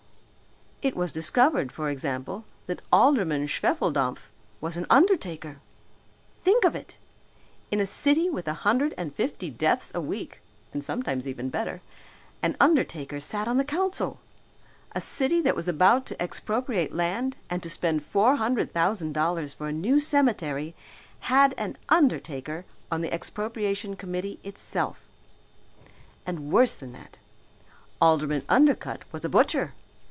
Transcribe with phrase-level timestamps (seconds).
[0.83, 5.57] It was discovered, for example, that Alderman Schwefeldampf was an undertaker!
[6.43, 6.97] Think of it!
[7.69, 10.41] In a city with a hundred and fifty deaths a week,
[10.73, 11.81] and sometimes even better,
[12.41, 14.21] an undertaker sat on the council!
[14.95, 19.53] A city that was about to expropriate land and to spend four hundred thousand dollars
[19.53, 20.73] for a new cemetery,
[21.19, 25.07] had an undertaker on the expropriation committee itself!
[26.25, 27.19] And worse than that!
[28.01, 29.73] Alderman Undercutt was a butcher!